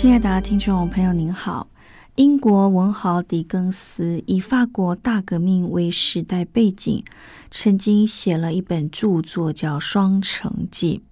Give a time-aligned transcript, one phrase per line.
[0.00, 1.68] 亲爱的听众朋友，您好。
[2.14, 7.04] 英国文豪狄更斯以法国大革命为时代背景，
[7.50, 11.02] 曾经写了一本著作叫《双城记》。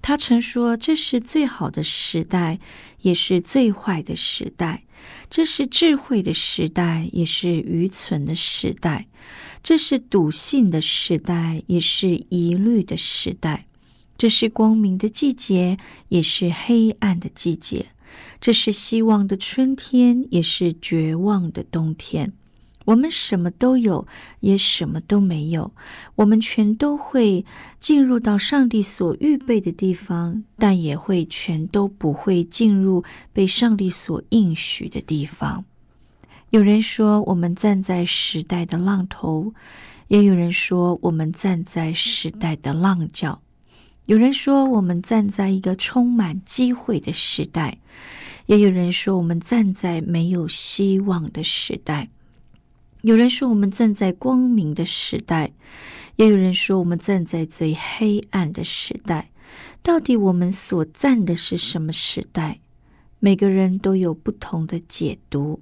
[0.00, 2.58] 他曾说：“这是最好的时代，
[3.02, 4.78] 也是最坏的时代；
[5.28, 9.04] 这是智慧的时代，也是愚蠢的时代；
[9.62, 13.66] 这是笃信的时代，也是疑虑的时代；
[14.16, 15.76] 这是光明的季节，
[16.08, 17.88] 也是黑暗的季节。”
[18.40, 22.32] 这是希望的春天，也是绝望的冬天。
[22.84, 24.06] 我们什么都有，
[24.40, 25.72] 也什么都没有。
[26.14, 27.44] 我们全都会
[27.78, 35.66] 进入到上帝所预备的地方，但也会全都不会进入被上帝所应许的地方。
[36.48, 39.52] 有人说，我们站在时代的浪头；
[40.06, 43.42] 也有人说，我们站在时代的浪脚。
[44.06, 47.76] 有人说，我们站在一个充满机会的时代；
[48.48, 52.08] 也有人说，我们站在没有希望的时代。
[53.02, 55.50] 有人说，我们站在光明的时代；
[56.16, 59.30] 也有人说，我们站在最黑暗的时代。
[59.82, 62.58] 到底我们所站的是什么时代？
[63.18, 65.60] 每个人都有不同的解读。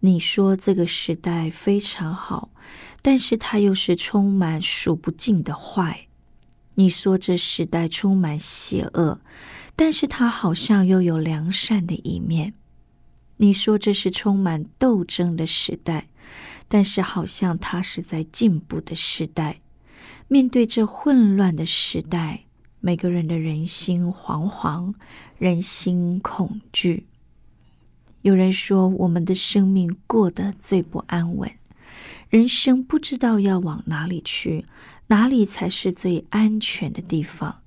[0.00, 2.50] 你说这个时代非常好，
[3.00, 6.06] 但是它又是充满数不尽的坏。
[6.74, 9.18] 你说这时代充满邪恶，
[9.80, 12.52] 但是他好像又有良善的一面。
[13.36, 16.08] 你说这是充满斗争的时代，
[16.66, 19.60] 但是好像他是在进步的时代。
[20.26, 22.46] 面对这混乱的时代，
[22.80, 24.94] 每个人的人心惶惶，
[25.38, 27.06] 人心恐惧。
[28.22, 31.48] 有人说，我们的生命过得最不安稳，
[32.28, 34.66] 人生不知道要往哪里去。
[35.06, 37.62] 哪里才是最安全的地方？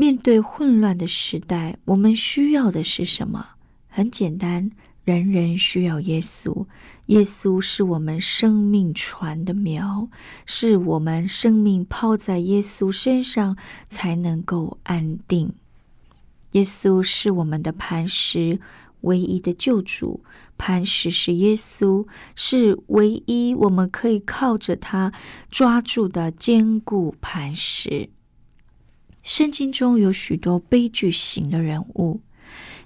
[0.00, 3.46] 面对混乱的时代，我们需要的是什么？
[3.86, 4.70] 很简单，
[5.04, 6.64] 人人需要耶稣。
[7.08, 10.08] 耶稣是我们生命船的苗，
[10.46, 13.58] 是我们生命抛在耶稣身上
[13.88, 15.52] 才能够安定。
[16.52, 18.58] 耶稣是我们的磐石。
[19.02, 20.22] 唯一的救主
[20.56, 25.12] 磐石是耶稣，是唯一我们可以靠着他
[25.50, 28.08] 抓住的坚固磐石。
[29.30, 32.20] 圣经中有许多悲剧型的人物，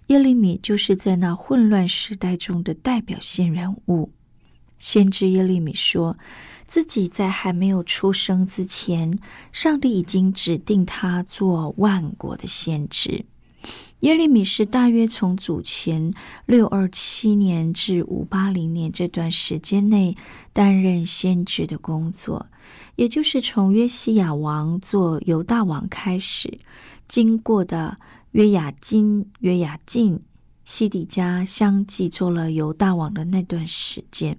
[0.09, 4.12] 耶利米就是在那混乱时代中的代表性人物。
[4.78, 6.19] 先知耶利米说
[6.66, 9.19] 自己在还没有出生之前，
[9.53, 13.25] 上帝已经指定他做万国的先知。
[14.00, 16.12] 耶利米是大约从主前
[16.44, 20.15] 六二七年至五八零年这段时间内
[20.53, 22.44] 担任先知的工作，
[22.97, 26.59] 也就是从约西亚王做犹大王开始，
[27.09, 27.99] 经过的
[28.32, 30.22] 约雅金、约雅敬、
[30.65, 34.38] 西底家相继做了犹大王的那段时间，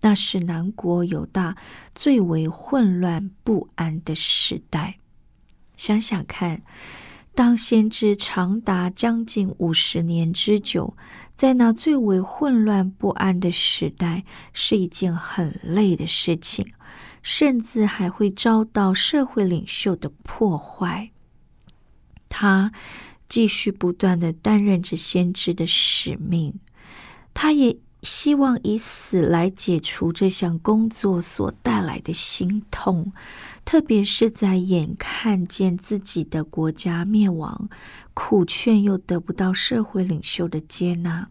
[0.00, 1.56] 那是南国犹大
[1.94, 4.98] 最为混乱不安的时代。
[5.76, 6.62] 想想看。
[7.34, 10.96] 当先知长达将近五十年之久，
[11.34, 14.24] 在那最为混乱不安的时代，
[14.54, 16.66] 是一件很累的事情，
[17.26, 21.10] 甚至还会遭到社会领袖的破坏。
[22.28, 22.70] 他
[23.28, 26.54] 继续不断的担任着先知的使命，
[27.34, 27.76] 他也。
[28.02, 33.12] 希望以死来解除这项工作所带来的心痛，
[33.64, 37.68] 特别是在眼看见自己的国家灭亡，
[38.14, 41.28] 苦劝又得不到社会领袖的接纳，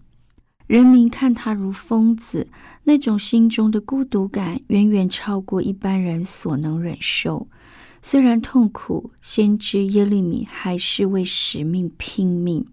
[0.67, 2.47] 人民看他如疯子，
[2.83, 7.47] 那种心中的孤独感远远超过一般人所能忍受。
[8.01, 12.65] 虽然痛苦，先知耶利米还是为使命拼命。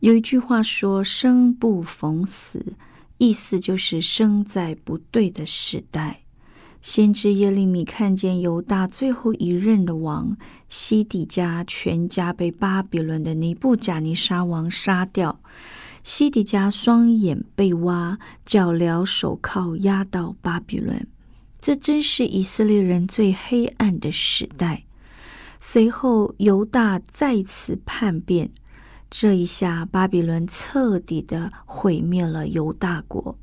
[0.00, 2.74] 有一句话说：“生不逢死”，
[3.18, 6.22] 意思就是生在不对的时代。
[6.80, 10.36] 先知耶利米看见犹大最后一任的王
[10.68, 15.40] 西底家全家被巴比伦的尼布甲尼沙王杀掉，
[16.02, 21.06] 西底家双眼被挖，脚镣手铐押到巴比伦。
[21.60, 24.84] 这真是以色列人最黑暗的时代。
[25.58, 28.50] 随后犹大再次叛变，
[29.10, 33.38] 这一下巴比伦彻底的毁灭了犹大国，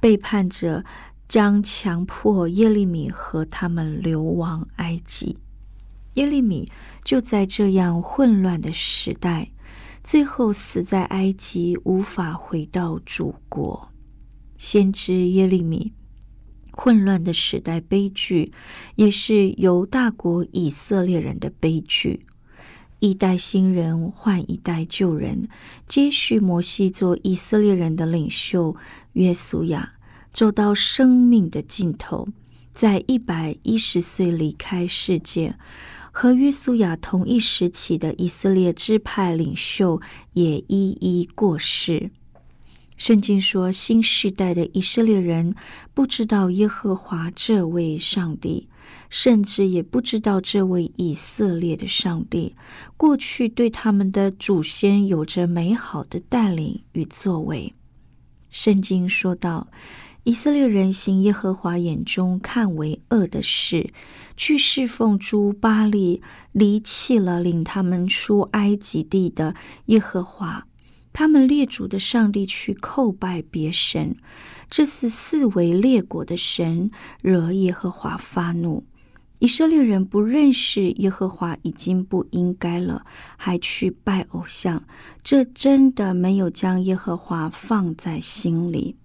[0.00, 0.84] 背叛者。
[1.26, 5.38] 将强迫耶利米和他们流亡埃及。
[6.12, 6.68] 耶利米
[7.02, 9.50] 就在这样混乱的时代，
[10.04, 13.90] 最后死在埃及，无法回到祖国。
[14.58, 15.94] 先知耶利米，
[16.70, 18.52] 混乱的时代悲剧，
[18.96, 22.20] 也是犹大国以色列人的悲剧。
[23.00, 25.48] 一代新人换一代旧人，
[25.86, 28.76] 接续摩西做以色列人的领袖
[29.14, 29.94] 约书亚。
[30.32, 32.28] 走到生命的尽头，
[32.74, 35.56] 在一百一十岁离开世界。
[36.16, 40.00] 和约书亚同一时期的以色列支派领袖
[40.34, 42.12] 也一一过世。
[42.96, 45.56] 圣经说，新时代的以色列人
[45.92, 48.68] 不知道耶和华这位上帝，
[49.10, 52.54] 甚至也不知道这位以色列的上帝
[52.96, 57.74] 过去对他们的祖先有着美好的带领与作为。
[58.50, 59.66] 圣经说道。
[60.24, 63.92] 以色列人行耶和华眼中看为恶的事，
[64.38, 66.22] 去侍奉诸巴利，
[66.52, 69.54] 离弃了领他们出埃及地的
[69.86, 70.66] 耶和华。
[71.12, 74.16] 他们列祖的上帝去叩拜别神，
[74.70, 76.90] 这是四维列国的神，
[77.22, 78.86] 惹耶和华发怒。
[79.40, 83.04] 以色列人不认识耶和华，已经不应该了，
[83.36, 84.82] 还去拜偶像，
[85.22, 88.96] 这真的没有将耶和华放在心里。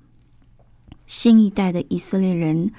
[1.09, 2.71] 新一代的以色列人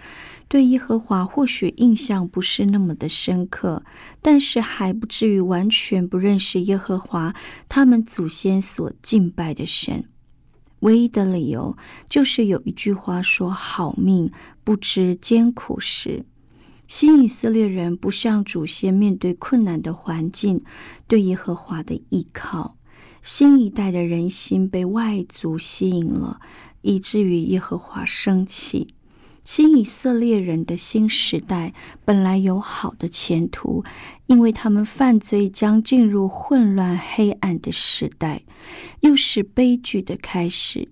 [0.46, 3.82] 对耶和华或许印象不是那么的深刻，
[4.22, 7.34] 但是还不至于完全不认识耶和华，
[7.68, 10.04] 他们祖先所敬拜的神。
[10.78, 11.76] 唯一的理由
[12.08, 14.30] 就是有一句话说：“好命
[14.62, 16.24] 不知艰苦时。”
[16.86, 20.62] 新以色列人不像祖先面对困难的环境，
[21.08, 22.76] 对耶和华的依靠。
[23.22, 26.40] 新一代的人心被外族吸引了。
[26.82, 28.94] 以至于耶和华生气。
[29.42, 31.72] 新以色列人的新时代
[32.04, 33.82] 本来有好的前途，
[34.26, 38.42] 因为他们犯罪将进入混乱黑暗的时代，
[39.00, 40.88] 又是悲剧的开始。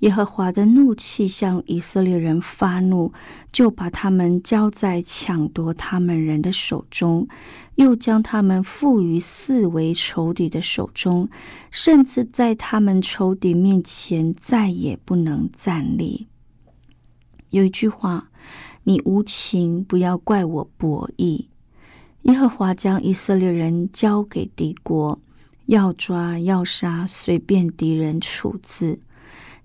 [0.00, 3.12] 耶和华的怒气向以色列人发怒，
[3.50, 7.26] 就把他们交在抢夺他们人的手中，
[7.74, 11.28] 又将他们赋予四围仇敌的手中，
[11.72, 16.28] 甚至在他们仇敌面前再也不能站立。
[17.50, 18.30] 有一句话
[18.84, 21.46] ：“你无情，不要怪我博弈。”
[22.22, 25.18] 耶和华将以色列人交给敌国，
[25.66, 29.00] 要抓要杀，随便敌人处置。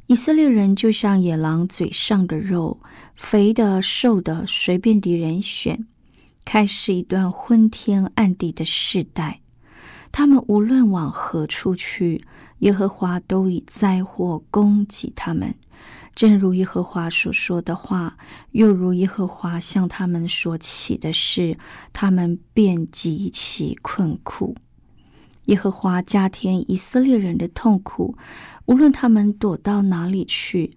[0.08, 2.82] 以色列人就像野狼嘴上的肉，
[3.16, 5.86] 肥的、瘦的，随便敌人选。
[6.44, 9.40] 开始一段昏天暗地的世代，
[10.12, 12.22] 他们无论往何处去，
[12.60, 15.56] 耶和华都以灾祸攻击他们。
[16.14, 18.18] 正如耶和华所说的话，
[18.52, 21.58] 又如耶和华向他们所起的事，
[21.94, 24.54] 他们便极其困苦。
[25.46, 28.16] 耶和华加添以色列人的痛苦，
[28.66, 30.72] 无论他们躲到哪里去，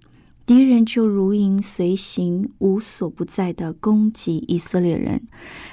[0.45, 5.23] 敌人就如影随形，无所不在的攻击以色列人，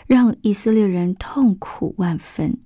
[0.05, 2.57] 让以色列人痛苦万分。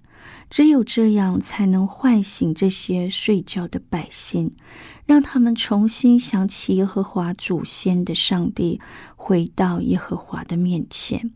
[0.50, 4.51] 只有这样，才能唤醒这些睡觉的百姓，
[5.05, 8.79] 让他们重新想起耶和华祖先的上帝，
[9.15, 11.31] 回到耶和华的面前。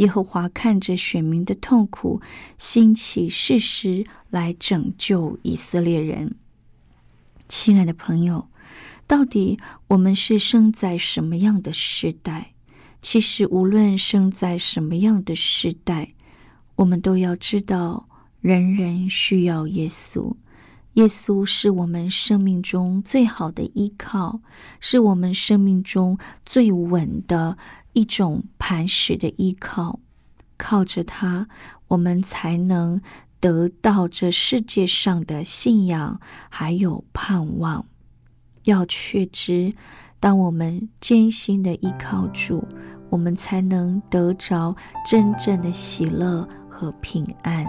[0.00, 2.20] 耶和华看着选民的痛苦，
[2.56, 6.34] 兴起事实来拯救以色列人。
[7.48, 8.48] 亲爱的朋友，
[9.06, 12.52] 到底我们是生在什么样的时代？
[13.02, 16.08] 其实，无论生在什么样的时代，
[16.76, 18.08] 我们都要知道，
[18.40, 20.34] 人人需要耶稣。
[20.94, 24.40] 耶稣是我们生命中最好的依靠，
[24.80, 27.56] 是我们生命中最稳的。
[27.92, 30.00] 一种磐石的依靠，
[30.56, 31.48] 靠着它，
[31.88, 33.00] 我们才能
[33.40, 37.86] 得到这世界上的信仰，还有盼望。
[38.64, 39.72] 要确知，
[40.20, 42.66] 当我们艰辛的依靠主，
[43.08, 47.64] 我们才能得着真正的喜乐和平安。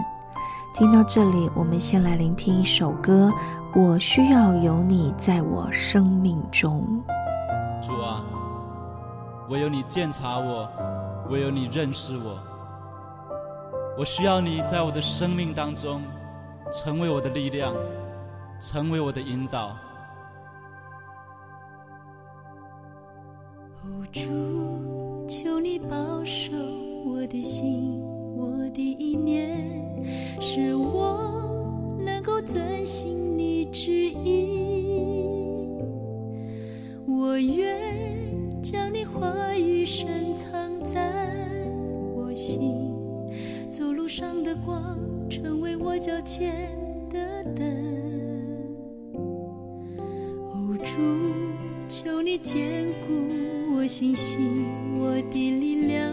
[0.74, 3.32] 听到这里，我们先来聆听一首歌。
[3.74, 7.02] 我需要有你在我生命中。
[7.82, 8.24] 主啊，
[9.48, 10.68] 唯有你鉴察我，
[11.30, 12.38] 唯有你认识我。
[13.98, 16.02] 我需要你在我的生命当中，
[16.72, 17.74] 成为我的力量，
[18.58, 19.76] 成为我的引导。
[24.12, 26.52] 主，求你保守
[27.06, 28.00] 我的心，
[28.36, 29.82] 我的意念。
[30.40, 35.24] 使我能够遵行你旨意，
[37.06, 38.11] 我愿
[38.62, 41.10] 将你话语深藏在
[42.14, 42.94] 我心，
[43.68, 44.96] 走路上的光，
[45.28, 46.70] 成为我脚前
[47.10, 47.66] 的灯。
[50.52, 51.00] 哦，主，
[51.88, 56.08] 求你坚固我信心，我的力量，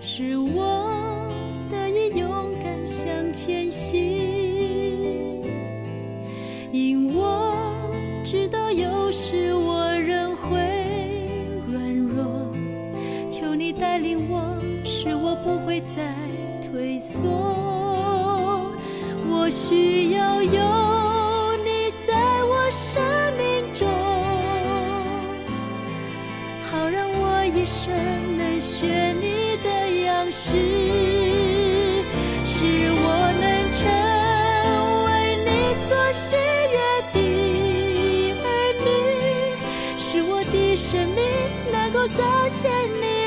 [0.00, 1.30] 使我
[1.70, 3.10] 得以勇敢向。
[3.32, 4.00] 前行，
[6.72, 7.54] 因我
[8.24, 8.59] 知道
[42.70, 43.19] 见你。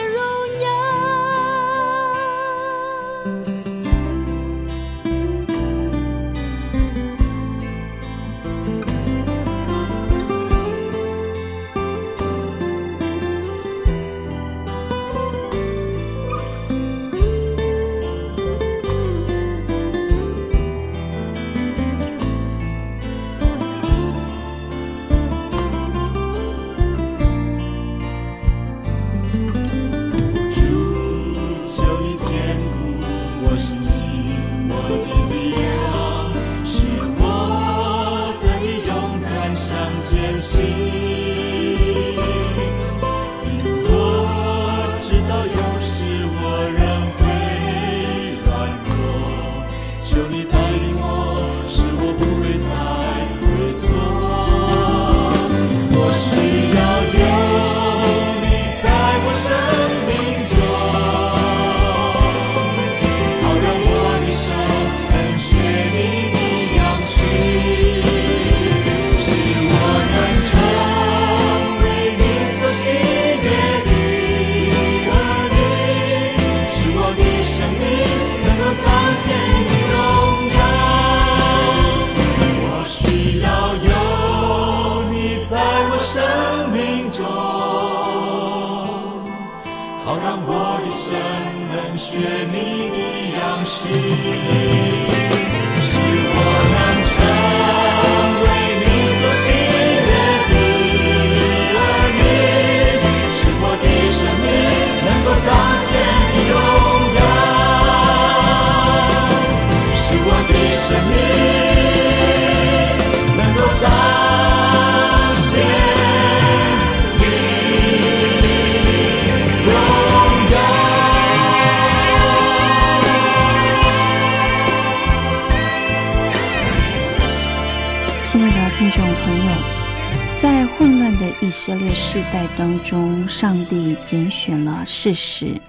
[133.44, 135.60] 上帝拣选了事实，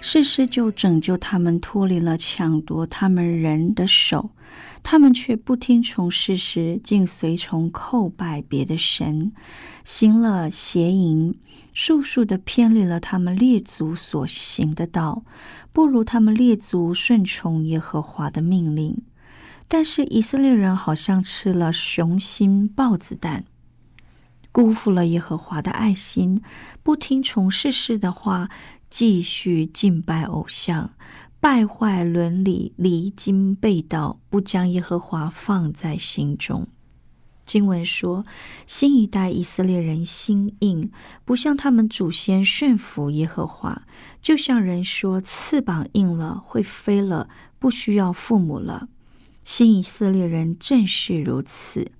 [0.00, 4.30] 事实就拯救他们脱离了抢夺他们人的手，
[4.84, 9.32] 他们却不听从事实，竟随从叩拜别的神，
[9.82, 11.36] 行了邪淫，
[11.74, 15.24] 速速的偏离了他们列祖所行的道，
[15.72, 19.02] 不如他们列祖顺从耶和华的命令。
[19.66, 23.44] 但是以色列人好像吃了雄心豹子胆。
[24.56, 26.40] 辜负了耶和华的爱心，
[26.82, 28.48] 不听从世事的话，
[28.88, 30.94] 继续敬拜偶像，
[31.38, 36.66] 败坏伦理，离经背道，不将耶和华放在心中。
[37.44, 38.24] 经文说，
[38.66, 40.90] 新一代以色列人心硬，
[41.26, 43.82] 不像他们祖先驯服耶和华，
[44.22, 48.88] 就像人说翅膀硬了会飞了，不需要父母了。
[49.44, 51.92] 新以色列人正是如此。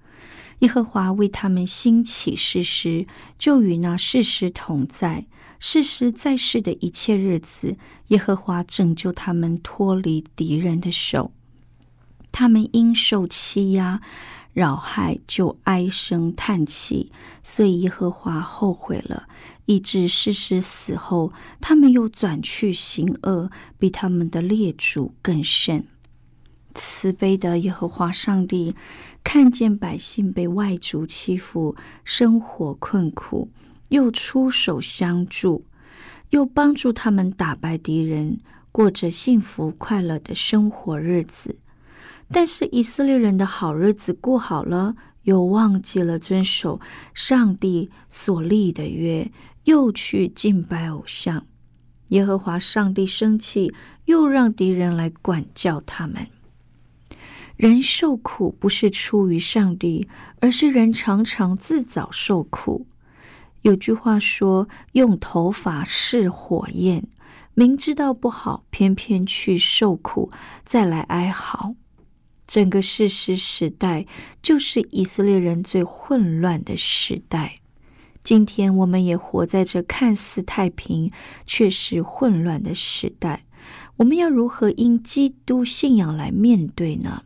[0.60, 3.06] 耶和华为他们兴起誓师，
[3.38, 5.26] 就与那誓师同在。
[5.58, 7.76] 誓师在世的一切日子，
[8.08, 11.32] 耶和华拯救他们脱离敌人的手。
[12.30, 14.02] 他们因受欺压、
[14.52, 17.10] 扰害，就唉声叹气，
[17.42, 19.26] 所以耶和华后悔了，
[19.64, 25.86] 以致誓师死后，他们又转去行恶，比他们的列祖更甚。
[26.76, 28.76] 慈悲的耶和华上帝
[29.24, 33.50] 看见百姓被外族欺负，生活困苦。
[33.88, 35.64] 又出手相助，
[36.30, 38.40] 又帮助他们打败敌人，
[38.72, 41.56] 过着幸福快乐的生活日子。
[42.32, 46.80] 但是以色列人的好日子过好了，又忘记了遵守
[47.14, 49.30] 上帝所立的约，
[49.62, 51.46] 又去敬拜偶像。
[52.08, 53.72] 耶和华上帝生气，
[54.06, 56.26] 又让敌人来管教他们。
[57.56, 60.08] 人受苦不是出于上帝，
[60.40, 62.86] 而是人常常自找受苦。
[63.62, 67.08] 有句话说：“用头发试火焰，
[67.54, 70.30] 明知道不好，偏偏去受苦，
[70.64, 71.74] 再来哀嚎。”
[72.46, 74.06] 整个事实时代
[74.40, 77.58] 就是以色列人最混乱的时代。
[78.22, 81.10] 今天我们也活在这看似太平
[81.44, 83.44] 却是混乱的时代。
[83.96, 87.22] 我们要如何因基督信仰来面对呢？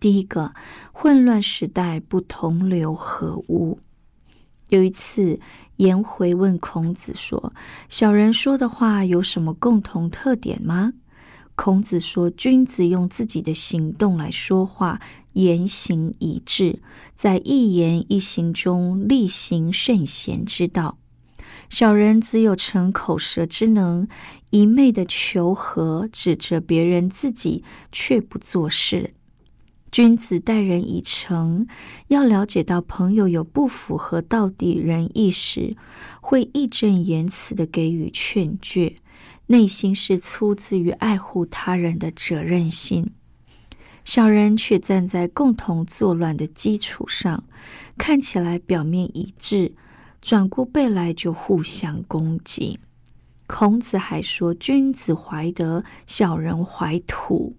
[0.00, 0.54] 第一个，
[0.92, 3.78] 混乱时代不同流合污。
[4.70, 5.38] 有一次，
[5.76, 7.52] 颜回问孔子说
[7.90, 10.94] ：“小人说的话有什么共同特点吗？”
[11.54, 15.02] 孔子说：“君子用自己的行动来说话，
[15.34, 16.80] 言行一致，
[17.14, 20.96] 在一言一行中力行圣贤之道。
[21.68, 24.08] 小人只有逞口舌之能，
[24.48, 29.12] 一昧的求和，指责别人，自己却不做事。”
[29.92, 31.66] 君子待人以诚，
[32.08, 35.76] 要了解到朋友有不符合道底仁义时，
[36.20, 38.94] 会义正言辞的给予劝诫，
[39.46, 43.10] 内心是出自于爱护他人的责任心。
[44.04, 47.42] 小人却站在共同作乱的基础上，
[47.98, 49.74] 看起来表面一致，
[50.20, 52.78] 转过背来就互相攻击。
[53.48, 57.56] 孔子还说：“君子怀德，小人怀土。”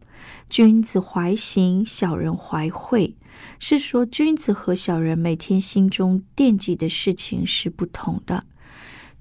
[0.49, 3.15] 君子怀行，小人怀惠，
[3.59, 8.43] 是说君子和小人每天心中惦记的事情是不同的。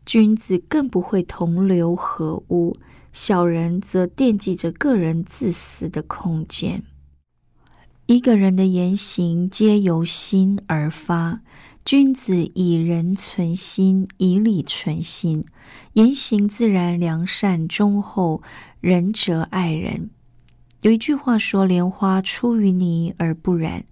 [0.07, 2.77] 君子更不会同流合污，
[3.13, 6.83] 小人则惦记着个人自私的空间。
[8.07, 11.43] 一个人的言行皆由心而发，
[11.85, 15.45] 君子以仁存心，以礼存心，
[15.93, 18.43] 言行自然良善忠厚，
[18.81, 20.11] 仁者爱人。
[20.83, 23.85] 有一句话说：“莲花出淤泥而不染”，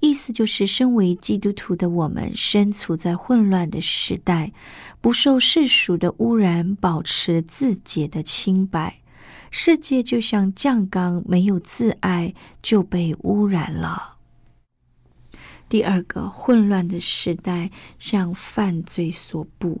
[0.00, 4.52] 意思就是，身为基督徒的我们，身处在混乱的时代，
[5.00, 9.00] 不受世俗的污染，保持自洁的清白。
[9.52, 14.16] 世界就像酱缸，没有自爱就被污染了。
[15.68, 19.80] 第二个，混乱的时代向犯罪所布，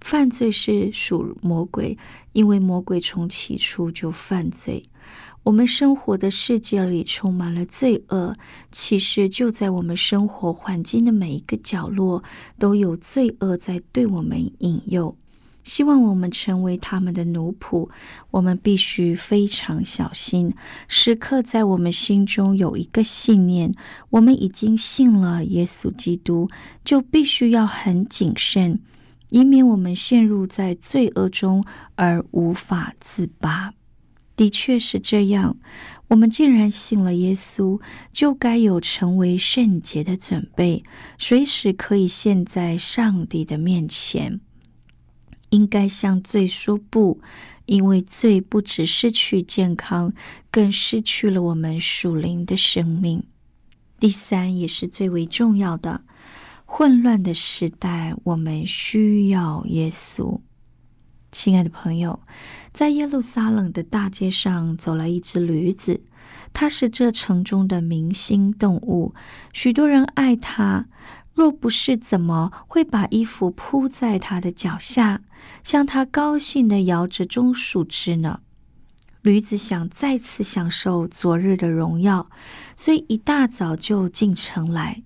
[0.00, 1.98] 犯罪是属魔鬼，
[2.32, 4.82] 因为魔鬼从起初就犯罪。
[5.44, 8.36] 我们生活的世界里充满了罪恶，
[8.70, 12.22] 其实就在我们生活环境的每一个角落，
[12.60, 15.16] 都有罪恶在对我们引诱，
[15.64, 17.88] 希望我们成为他们的奴仆。
[18.30, 20.54] 我们必须非常小心，
[20.86, 23.74] 时刻在我们心中有一个信念：
[24.10, 26.48] 我们已经信了耶稣基督，
[26.84, 28.78] 就必须要很谨慎，
[29.30, 31.64] 以免我们陷入在罪恶中
[31.96, 33.74] 而无法自拔。
[34.36, 35.56] 的确是这样。
[36.08, 37.80] 我们既然信了耶稣，
[38.12, 40.82] 就该有成为圣洁的准备，
[41.18, 44.40] 随时可以现在上帝的面前。
[45.50, 47.20] 应该向罪说不，
[47.66, 50.12] 因为罪不只失去健康，
[50.50, 53.22] 更失去了我们属灵的生命。
[54.00, 56.02] 第三，也是最为重要的，
[56.64, 60.40] 混乱的时代，我们需要耶稣。
[61.32, 62.20] 亲爱的朋友，
[62.72, 66.02] 在耶路撒冷的大街上走来一只驴子，
[66.52, 69.14] 它是这城中的明星动物，
[69.52, 70.86] 许多人爱它。
[71.34, 75.22] 若不是，怎么会把衣服铺在它的脚下，
[75.64, 78.40] 向它高兴的摇着棕树枝呢？
[79.22, 82.28] 驴子想再次享受昨日的荣耀，
[82.76, 85.02] 所以一大早就进城来。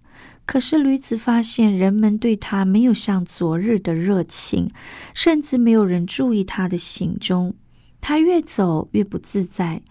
[0.46, 4.70] 可是驴子发现人们对他没有像昨日的热情，
[5.12, 7.54] 甚至没有人注意他的行踪。
[8.00, 9.82] 他越走越不自在，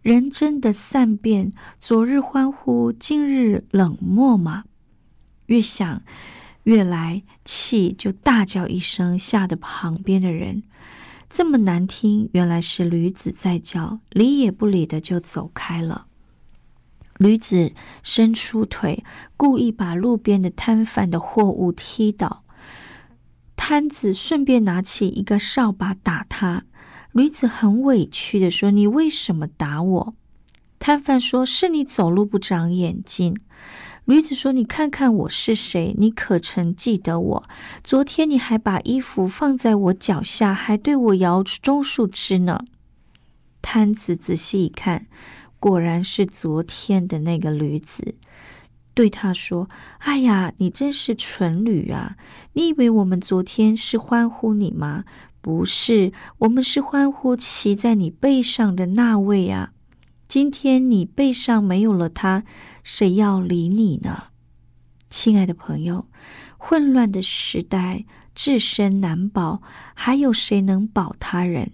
[0.00, 4.64] 人真的善变，昨日欢呼，今日冷漠吗？
[5.46, 6.02] 越想
[6.62, 10.62] 越来气，就大叫一声，吓得旁边的人
[11.28, 16.06] 这么难听，原来是驴子在叫，理也不理的就走开了。
[17.18, 17.72] 驴子
[18.02, 19.04] 伸出腿，
[19.36, 22.42] 故意把路边的摊贩的货物踢倒，
[23.56, 26.64] 摊子顺便拿起一个扫把打他。
[27.12, 30.14] 驴子很委屈的说：“你为什么打我？”
[30.80, 33.36] 摊贩说：“是你走路不长眼睛。”
[34.04, 35.94] 驴子说：“你看看我是谁？
[35.96, 37.44] 你可曾记得我？
[37.84, 42.64] 昨天你还把衣服放在我脚下，还对我摇棕树枝呢。”
[43.62, 45.06] 摊子仔细一看。
[45.64, 48.16] 果然是昨天的那个驴子，
[48.92, 49.66] 对他说
[50.00, 52.18] ：“哎呀，你真是蠢驴啊！
[52.52, 55.06] 你以为我们昨天是欢呼你吗？
[55.40, 59.72] 不是，我们是欢呼骑在你背上的那位啊！
[60.28, 62.44] 今天你背上没有了他，
[62.82, 64.24] 谁要理你呢？”
[65.08, 66.06] 亲爱的朋友，
[66.58, 69.62] 混乱的时代，自身难保，
[69.94, 71.72] 还有谁能保他人？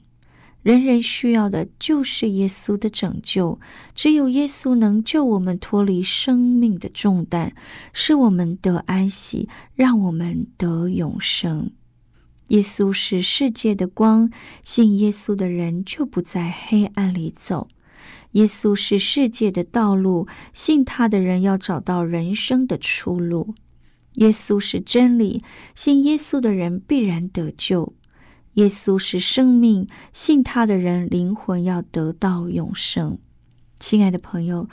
[0.62, 3.58] 人人需要的就是耶稣的拯救，
[3.94, 7.52] 只有耶稣能救我们脱离生命的重担，
[7.92, 11.70] 使我们得安息，让我们得永生。
[12.48, 14.30] 耶稣是世界的光，
[14.62, 17.68] 信耶稣的人就不在黑暗里走。
[18.32, 23.54] 耶稣是世界的道路，信他的人要找到人生的出路。
[24.14, 25.42] 耶稣是真理，
[25.74, 27.94] 信耶稣的人必然得救。
[28.60, 33.16] 耶稣是生命，信他的人灵魂要得到永生。
[33.78, 34.68] 亲爱的朋友，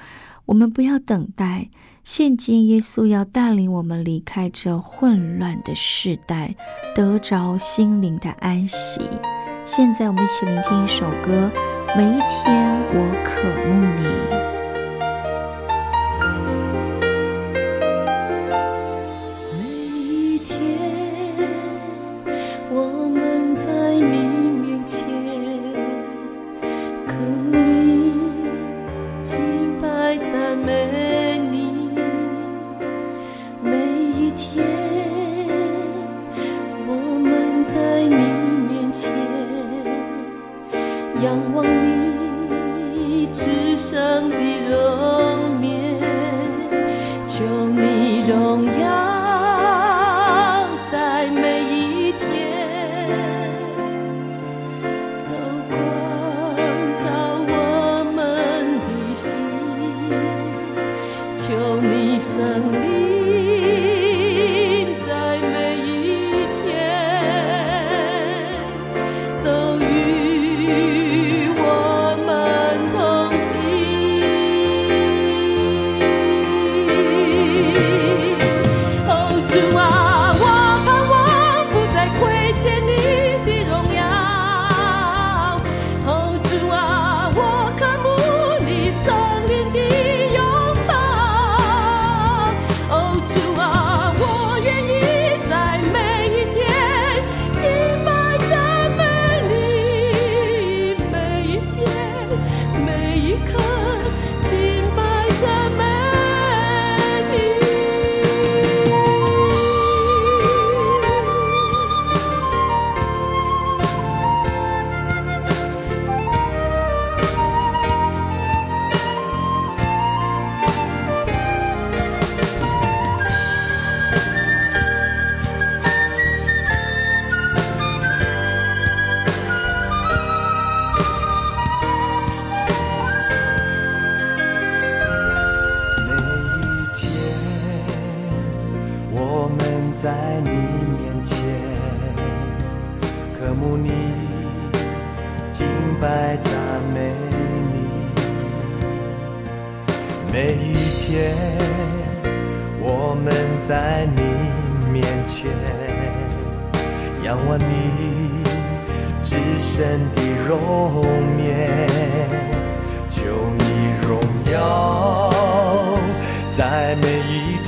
[0.47, 1.69] 我们不要等待，
[2.03, 6.53] 现今耶稣要带领我们离开这混乱的时代，
[6.93, 8.99] 得着心灵的安息。
[9.65, 11.49] 现在，我们一起聆听一首歌：
[11.95, 14.36] 每一天，我渴慕你。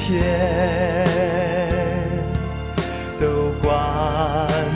[0.02, 1.06] 天
[3.20, 3.70] 都关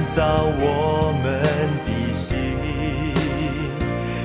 [0.09, 1.41] 照我们
[1.85, 2.37] 的心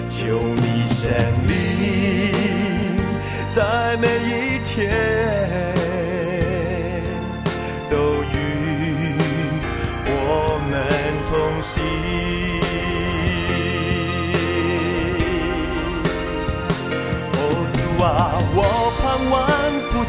[0.08, 1.12] 求你胜
[1.46, 2.32] 利
[3.48, 5.27] 在每一天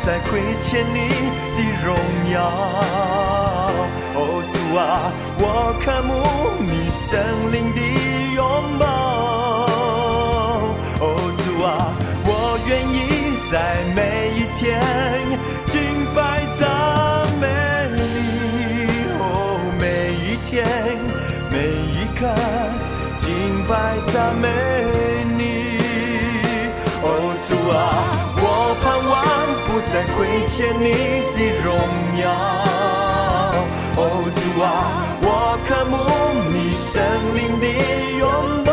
[0.09, 1.07] 再亏欠你
[1.55, 1.95] 的荣
[2.33, 2.41] 耀。
[4.15, 5.43] 哦，主啊，我
[5.79, 6.09] 渴慕
[6.65, 7.19] 你圣
[7.51, 7.79] 灵的
[8.33, 8.43] 拥
[8.79, 8.87] 抱。
[10.99, 11.05] 哦，
[11.37, 11.93] 主啊，
[12.25, 13.53] 我愿意在
[13.93, 14.81] 每一天
[15.67, 15.79] 敬
[16.15, 16.67] 拜赞
[17.39, 17.45] 美
[17.95, 18.01] 你。
[19.19, 19.85] 哦，每
[20.25, 20.65] 一天，
[21.51, 22.25] 每一刻
[23.19, 23.29] 敬
[23.67, 24.47] 拜赞美
[25.37, 25.77] 你。
[27.03, 27.05] 哦，
[27.47, 28.18] 主啊。
[29.89, 30.85] 盼望不再亏欠你
[31.33, 31.67] 的荣
[32.21, 32.29] 耀，
[33.97, 33.99] 哦
[34.35, 34.67] 主啊，
[35.21, 35.25] 我
[35.65, 35.93] 渴慕
[36.53, 37.01] 你圣
[37.35, 37.65] 灵的
[38.19, 38.23] 拥
[38.63, 38.71] 抱，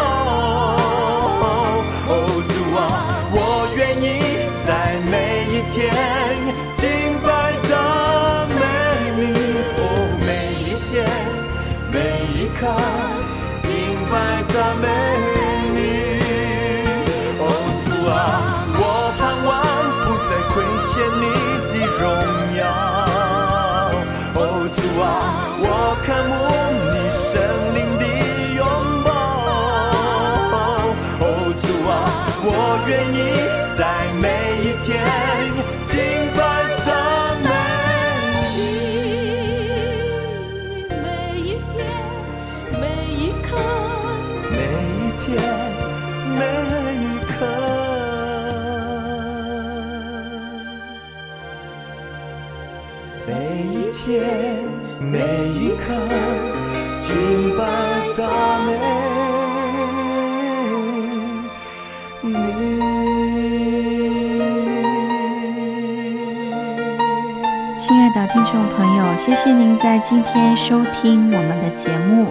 [69.26, 72.28] 谢谢您在今天收听我们的节目。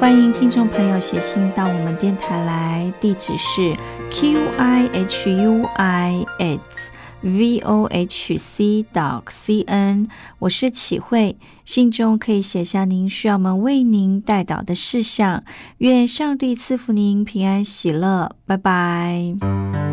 [0.00, 3.76] 欢迎听众朋友写信到我们电台来，地址是
[4.10, 6.90] q i h u i s。
[7.22, 10.08] vohc dot cn，
[10.38, 15.44] 我是启慧，信中可以写下您需要我们为您带导的事项。
[15.78, 19.83] 愿上帝赐福您平安喜乐，拜拜。